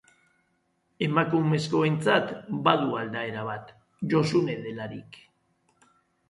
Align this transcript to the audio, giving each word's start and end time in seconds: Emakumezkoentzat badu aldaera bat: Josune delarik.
Emakumezkoentzat 1.07 2.33
badu 2.69 2.97
aldaera 3.03 3.45
bat: 3.51 3.71
Josune 4.15 4.57
delarik. 4.65 5.21